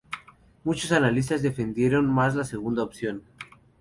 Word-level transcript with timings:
Muchos 0.63 0.91
analistas 0.93 1.43
defendieron 1.43 2.07
más 2.11 2.33
la 2.33 2.43
segunda 2.43 2.81
opción. 2.81 3.21